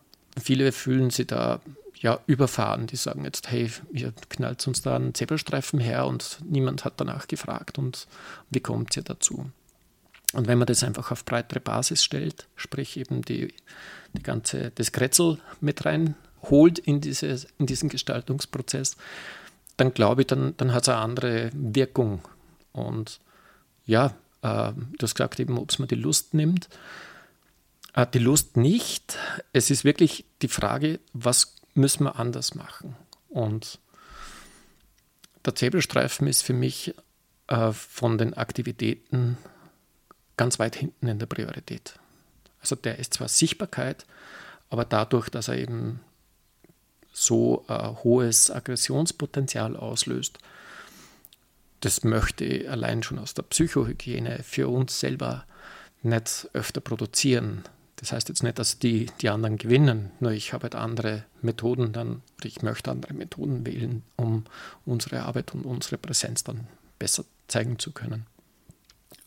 viele 0.41 0.73
fühlen 0.73 1.11
sich 1.11 1.27
da 1.27 1.61
ja, 2.03 2.19
überfahren. 2.27 2.87
Die 2.87 2.97
sagen 2.97 3.25
jetzt, 3.25 3.51
hey, 3.51 3.71
ihr 3.93 4.13
knallt 4.29 4.67
uns 4.67 4.83
da 4.83 4.97
einen 4.97 5.15
Zebrastreifen 5.15 5.79
her 5.79 6.07
und 6.07 6.39
niemand 6.45 6.85
hat 6.85 6.95
danach 6.97 7.29
gefragt 7.29 7.79
und 7.79 8.07
wie 8.51 8.61
kommt 8.61 8.97
ihr 8.97 9.03
dazu? 9.03 9.51
Und 10.33 10.49
wenn 10.49 10.59
man 10.59 10.67
das 10.67 10.83
einfach 10.83 11.11
auf 11.11 11.25
breitere 11.25 11.61
Basis 11.61 12.03
stellt, 12.03 12.49
sprich 12.57 12.97
eben 12.97 13.23
die, 13.23 13.55
die 14.15 14.23
ganze, 14.23 14.71
das 14.75 14.93
Kretzel 14.93 15.39
mit 15.61 15.85
reinholt 15.85 16.79
in, 16.79 17.01
diese, 17.01 17.47
in 17.59 17.67
diesen 17.67 17.89
Gestaltungsprozess, 17.89 18.97
dann 19.77 19.93
glaube 19.95 20.23
ich, 20.23 20.27
dann, 20.27 20.57
dann 20.57 20.73
hat 20.73 20.83
es 20.83 20.89
eine 20.89 20.99
andere 20.99 21.51
Wirkung. 21.55 22.23
Und 22.73 23.21
ja, 23.85 24.15
äh, 24.43 24.73
du 24.73 25.03
hast 25.03 25.15
gesagt, 25.15 25.41
ob 25.41 25.71
es 25.71 25.79
mir 25.79 25.87
die 25.87 25.95
Lust 25.95 26.35
nimmt. 26.35 26.69
Äh, 27.95 28.07
die 28.07 28.19
Lust 28.19 28.57
nicht. 28.57 29.19
Es 29.53 29.71
ist 29.71 29.85
wirklich 29.85 30.25
die 30.43 30.49
Frage, 30.49 31.01
was 31.13 31.57
müssen 31.75 32.05
wir 32.05 32.19
anders 32.19 32.55
machen. 32.55 32.97
Und 33.29 33.79
der 35.45 35.55
Zebrastreifen 35.55 36.27
ist 36.27 36.43
für 36.43 36.53
mich 36.53 36.95
äh, 37.49 37.73
von 37.73 38.19
den 38.19 38.35
Aktivitäten 38.35 39.39
ganz 40.37 40.59
weit 40.59 40.77
hinten 40.77 41.07
in 41.07 41.19
der 41.19 41.27
Priorität. 41.27 41.99
Also 42.61 42.77
der 42.77 42.99
ist 42.99 43.15
zwar 43.15 43.29
Sichtbarkeit, 43.29 44.07
aber 44.71 44.85
dadurch, 44.85 45.29
dass 45.29 45.49
er 45.49 45.59
eben 45.59 46.01
so 47.13 47.65
äh, 47.69 47.89
hohes 48.05 48.51
Aggressionspotenzial 48.51 49.77
auslöst, 49.77 50.39
das 51.83 52.05
möchte 52.05 52.45
ich 52.45 52.71
allein 52.71 53.03
schon 53.03 53.19
aus 53.19 53.35
der 53.35 53.43
Psychohygiene 53.43 54.41
für 54.45 54.69
uns 54.69 55.01
selber 55.01 55.45
nicht 56.03 56.49
öfter 56.53 56.81
produzieren. 56.81 57.65
Das 57.97 58.13
heißt 58.13 58.29
jetzt 58.29 58.43
nicht, 58.43 58.59
dass 58.59 58.79
die, 58.79 59.07
die 59.21 59.29
anderen 59.29 59.59
gewinnen, 59.59 60.11
nur 60.21 60.33
ich 60.33 60.53
habe 60.53 60.65
halt 60.65 60.75
andere 60.75 61.25
Methoden 61.41 61.93
dann, 61.93 62.23
oder 62.39 62.47
ich 62.47 62.63
möchte 62.63 62.91
andere 62.91 63.15
Methoden 63.15 63.67
wählen, 63.67 64.03
um 64.17 64.45
unsere 64.85 65.23
Arbeit 65.23 65.55
und 65.55 65.65
unsere 65.65 65.99
Präsenz 65.99 66.43
dann 66.45 66.67
besser 66.99 67.25
zeigen 67.49 67.79
zu 67.79 67.93
können. 67.93 68.27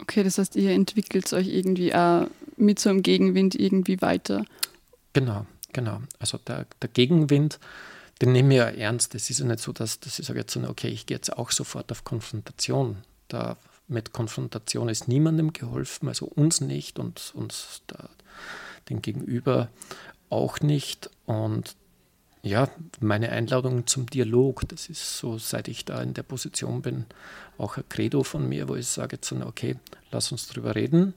Okay, 0.01 0.23
das 0.23 0.37
heißt, 0.37 0.55
ihr 0.55 0.71
entwickelt 0.71 1.31
euch 1.33 1.47
irgendwie 1.47 1.93
auch 1.93 2.27
mit 2.57 2.79
so 2.79 2.89
einem 2.89 3.01
Gegenwind 3.01 3.55
irgendwie 3.55 4.01
weiter. 4.01 4.45
Genau, 5.13 5.45
genau. 5.71 6.01
Also 6.19 6.37
der, 6.37 6.65
der 6.81 6.89
Gegenwind, 6.89 7.59
den 8.21 8.31
nehmen 8.31 8.49
wir 8.49 8.57
ja 8.57 8.69
ernst. 8.69 9.15
Es 9.15 9.29
ist 9.29 9.39
ja 9.39 9.45
nicht 9.45 9.59
so, 9.59 9.73
dass, 9.73 9.99
dass 9.99 10.19
ich 10.19 10.25
sage 10.25 10.39
jetzt, 10.39 10.55
okay, 10.55 10.87
ich 10.87 11.05
gehe 11.05 11.17
jetzt 11.17 11.37
auch 11.37 11.51
sofort 11.51 11.91
auf 11.91 12.03
Konfrontation. 12.03 12.97
Da 13.27 13.57
mit 13.87 14.13
Konfrontation 14.13 14.89
ist 14.89 15.07
niemandem 15.07 15.53
geholfen, 15.53 16.07
also 16.07 16.25
uns 16.25 16.61
nicht 16.61 16.97
und, 16.97 17.33
und 17.35 17.81
der, 17.89 18.09
den 18.89 19.01
Gegenüber 19.01 19.69
auch 20.29 20.59
nicht. 20.61 21.09
Und 21.25 21.75
ja, 22.41 22.69
meine 22.99 23.29
Einladung 23.29 23.87
zum 23.87 24.05
Dialog, 24.07 24.67
das 24.69 24.87
ist 24.87 25.17
so, 25.17 25.37
seit 25.37 25.67
ich 25.67 25.85
da 25.85 26.01
in 26.01 26.13
der 26.13 26.23
Position 26.23 26.81
bin, 26.81 27.05
auch 27.57 27.77
ein 27.77 27.83
Credo 27.89 28.23
von 28.23 28.47
mir, 28.47 28.67
wo 28.69 28.75
ich 28.75 28.87
sage 28.87 29.17
jetzt, 29.17 29.31
okay, 29.31 29.77
lass 30.11 30.31
uns 30.31 30.47
drüber 30.47 30.75
reden 30.75 31.13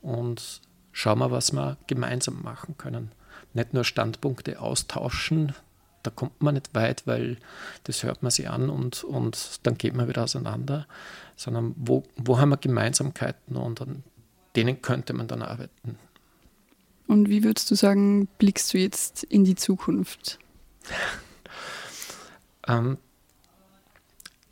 und 0.00 0.60
schauen 0.92 1.18
wir, 1.18 1.30
was 1.30 1.52
wir 1.52 1.76
gemeinsam 1.86 2.42
machen 2.42 2.76
können. 2.78 3.12
Nicht 3.52 3.74
nur 3.74 3.84
Standpunkte 3.84 4.60
austauschen, 4.60 5.54
da 6.02 6.10
kommt 6.10 6.42
man 6.42 6.54
nicht 6.54 6.74
weit, 6.74 7.06
weil 7.06 7.36
das 7.84 8.02
hört 8.02 8.22
man 8.22 8.30
sich 8.30 8.48
an 8.48 8.70
und, 8.70 9.04
und 9.04 9.60
dann 9.64 9.76
geht 9.76 9.94
man 9.94 10.08
wieder 10.08 10.24
auseinander, 10.24 10.86
sondern 11.36 11.74
wo, 11.76 12.02
wo 12.16 12.38
haben 12.38 12.50
wir 12.50 12.56
Gemeinsamkeiten 12.56 13.56
und 13.56 13.80
an 13.80 14.02
denen 14.56 14.82
könnte 14.82 15.12
man 15.12 15.28
dann 15.28 15.42
arbeiten. 15.42 15.98
Und 17.06 17.28
wie 17.28 17.44
würdest 17.44 17.70
du 17.70 17.74
sagen, 17.74 18.28
blickst 18.38 18.72
du 18.72 18.78
jetzt 18.78 19.24
in 19.24 19.44
die 19.44 19.56
Zukunft? 19.56 20.38
ähm, 22.68 22.98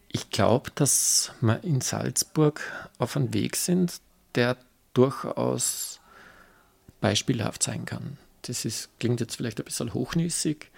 ich 0.08 0.30
glaube, 0.30 0.70
dass 0.74 1.32
wir 1.40 1.62
in 1.62 1.80
Salzburg 1.80 2.60
auf 2.98 3.16
einem 3.16 3.32
Weg 3.32 3.56
sind, 3.56 4.00
der 4.34 4.56
durchaus 4.94 6.00
beispielhaft 7.00 7.62
sein 7.62 7.84
kann. 7.84 8.18
Das 8.42 8.64
ist, 8.64 8.88
klingt 8.98 9.20
jetzt 9.20 9.36
vielleicht 9.36 9.60
ein 9.60 9.64
bisschen 9.64 9.94
hochnäsig, 9.94 10.70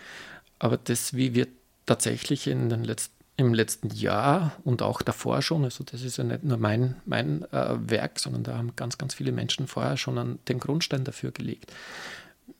aber 0.60 0.76
das, 0.76 1.14
wie 1.14 1.34
wir 1.34 1.48
tatsächlich 1.86 2.46
in 2.46 2.68
den, 2.68 2.84
Letz-, 2.84 3.10
im 3.36 3.52
letzten 3.52 3.90
Jahr 3.90 4.52
und 4.62 4.82
auch 4.82 5.02
davor 5.02 5.42
schon, 5.42 5.64
also 5.64 5.82
das 5.82 6.02
ist 6.02 6.18
ja 6.18 6.24
nicht 6.24 6.44
nur 6.44 6.58
mein, 6.58 6.96
mein 7.06 7.42
äh, 7.50 7.76
Werk, 7.90 8.20
sondern 8.20 8.44
da 8.44 8.56
haben 8.56 8.76
ganz, 8.76 8.96
ganz 8.98 9.14
viele 9.14 9.32
Menschen 9.32 9.66
vorher 9.66 9.96
schon 9.96 10.18
an 10.18 10.38
den 10.46 10.60
Grundstein 10.60 11.02
dafür 11.02 11.32
gelegt, 11.32 11.72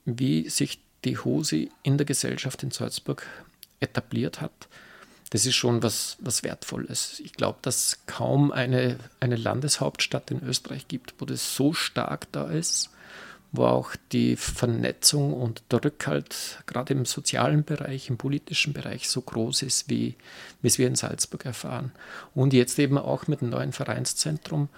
wie 0.04 0.49
sich 0.49 0.80
die 1.04 1.19
Hose 1.19 1.69
in 1.83 1.99
der 1.99 2.07
Gesellschaft 2.07 2.62
in 2.62 2.71
Salzburg 2.71 3.26
etabliert 3.78 4.40
hat. 4.40 4.69
Das 5.30 5.47
ist 5.47 5.54
schon 5.54 5.83
was, 5.83 6.16
was 6.21 6.42
Wertvolles. 6.42 7.21
Ich 7.21 7.35
glaube, 7.35 7.59
dass 7.62 8.00
kaum 8.07 8.50
eine, 8.50 8.99
eine 9.21 9.37
Landeshauptstadt 9.37 10.30
in 10.30 10.42
Österreich 10.42 10.88
gibt, 10.88 11.14
wo 11.19 11.25
das 11.25 11.54
so 11.54 11.73
stark 11.73 12.33
da 12.33 12.49
ist 12.50 12.90
wo 13.52 13.64
auch 13.64 13.97
die 14.12 14.37
Vernetzung 14.37 15.33
und 15.33 15.62
der 15.71 15.85
Rückhalt 15.85 16.62
gerade 16.66 16.95
im 16.95 17.04
sozialen 17.04 17.64
Bereich, 17.64 18.09
im 18.09 18.16
politischen 18.16 18.73
Bereich 18.73 19.09
so 19.09 19.21
groß 19.21 19.62
ist, 19.62 19.90
wie, 19.90 20.14
wie 20.62 20.69
es 20.69 20.78
wir 20.78 20.87
in 20.87 20.95
Salzburg 20.95 21.45
erfahren. 21.45 21.92
Und 22.35 22.52
jetzt 22.52 22.78
eben 22.78 22.97
auch 22.97 23.26
mit 23.26 23.40
dem 23.40 23.50
neuen 23.50 23.73
Vereinszentrum. 23.73 24.69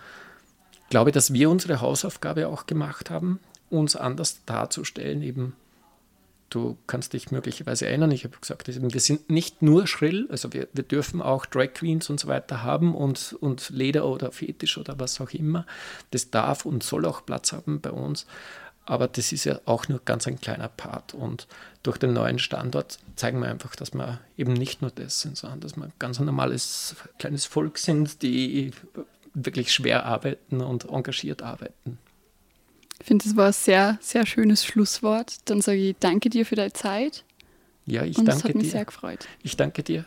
Ich 0.84 0.88
glaube, 0.88 1.12
dass 1.12 1.32
wir 1.32 1.50
unsere 1.50 1.80
Hausaufgabe 1.80 2.48
auch 2.48 2.66
gemacht 2.66 3.10
haben, 3.10 3.40
uns 3.68 3.96
anders 3.96 4.40
darzustellen, 4.46 5.22
eben 5.22 5.54
Du 6.52 6.76
kannst 6.86 7.14
dich 7.14 7.30
möglicherweise 7.30 7.86
erinnern, 7.86 8.10
ich 8.10 8.24
habe 8.24 8.36
gesagt, 8.38 8.68
wir 8.68 9.00
sind 9.00 9.30
nicht 9.30 9.62
nur 9.62 9.86
schrill, 9.86 10.26
also 10.30 10.52
wir, 10.52 10.68
wir 10.74 10.84
dürfen 10.84 11.22
auch 11.22 11.46
Drag 11.46 11.72
Queens 11.72 12.10
und 12.10 12.20
so 12.20 12.28
weiter 12.28 12.62
haben 12.62 12.94
und, 12.94 13.34
und 13.40 13.70
Leder 13.70 14.06
oder 14.06 14.32
Fetisch 14.32 14.76
oder 14.76 15.00
was 15.00 15.18
auch 15.22 15.30
immer. 15.30 15.64
Das 16.10 16.30
darf 16.30 16.66
und 16.66 16.82
soll 16.82 17.06
auch 17.06 17.24
Platz 17.24 17.52
haben 17.52 17.80
bei 17.80 17.90
uns. 17.90 18.26
Aber 18.84 19.08
das 19.08 19.32
ist 19.32 19.44
ja 19.44 19.60
auch 19.64 19.88
nur 19.88 20.02
ganz 20.04 20.26
ein 20.26 20.42
kleiner 20.42 20.68
Part. 20.68 21.14
Und 21.14 21.48
durch 21.82 21.96
den 21.96 22.12
neuen 22.12 22.38
Standort 22.38 22.98
zeigen 23.16 23.40
wir 23.40 23.48
einfach, 23.48 23.74
dass 23.74 23.94
wir 23.94 24.20
eben 24.36 24.52
nicht 24.52 24.82
nur 24.82 24.90
das 24.90 25.22
sind, 25.22 25.38
sondern 25.38 25.60
dass 25.60 25.76
wir 25.76 25.90
ganz 25.98 26.20
ein 26.20 26.26
normales 26.26 26.96
kleines 27.18 27.46
Volk 27.46 27.78
sind, 27.78 28.20
die 28.20 28.72
wirklich 29.32 29.72
schwer 29.72 30.04
arbeiten 30.04 30.60
und 30.60 30.90
engagiert 30.90 31.40
arbeiten. 31.40 31.96
Ich 33.02 33.08
finde, 33.08 33.24
das 33.24 33.34
war 33.34 33.46
ein 33.46 33.52
sehr, 33.52 33.98
sehr 34.00 34.26
schönes 34.26 34.64
Schlusswort. 34.64 35.38
Dann 35.46 35.60
sage 35.60 35.78
ich 35.78 35.96
danke 35.98 36.30
dir 36.30 36.46
für 36.46 36.54
deine 36.54 36.72
Zeit. 36.72 37.24
Ja, 37.84 38.04
ich 38.04 38.16
und 38.16 38.26
danke 38.26 38.42
dir. 38.42 38.48
Es 38.48 38.48
hat 38.48 38.54
mich 38.54 38.64
dir. 38.66 38.70
sehr 38.70 38.84
gefreut. 38.84 39.26
Ich 39.42 39.56
danke 39.56 39.82
dir. 39.82 40.04